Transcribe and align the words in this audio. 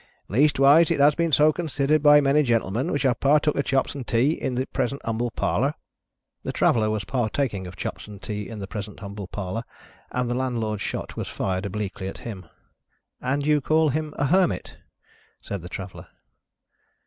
"Leastwise 0.29 0.89
it 0.89 0.99
has 0.99 1.13
been 1.13 1.31
so 1.31 1.53
considered 1.53 2.01
by 2.01 2.19
many 2.19 2.41
gentlemen 2.41 2.91
which 2.91 3.03
have 3.03 3.19
partook 3.19 3.55
of 3.55 3.63
chops 3.63 3.93
and 3.93 4.07
tea 4.07 4.31
in 4.31 4.55
the 4.55 4.65
present 4.65 4.99
humble 5.05 5.29
parlour." 5.29 5.75
The 6.43 6.51
Traveller 6.51 6.89
was 6.89 7.03
partaking 7.03 7.67
of 7.67 7.75
chops 7.75 8.07
and 8.07 8.19
tea 8.19 8.49
in 8.49 8.57
the 8.57 8.65
present 8.65 8.99
humble 9.01 9.27
parlour, 9.27 9.63
and 10.11 10.27
the 10.27 10.33
Landlord's 10.33 10.81
shot 10.81 11.15
was 11.15 11.27
fired 11.27 11.67
obliquely 11.67 12.07
at 12.07 12.17
him. 12.17 12.47
"And 13.21 13.45
you 13.45 13.61
call 13.61 13.89
him 13.89 14.15
a 14.17 14.25
Hermit?" 14.25 14.79
said 15.39 15.61
the 15.61 15.69
Traveller. 15.69 16.07